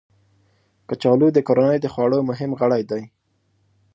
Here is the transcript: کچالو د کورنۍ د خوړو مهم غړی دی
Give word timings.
کچالو 0.87 1.27
د 1.33 1.37
کورنۍ 1.47 1.77
د 1.81 1.87
خوړو 1.93 2.19
مهم 2.29 2.51
غړی 2.59 2.81
دی 2.91 3.03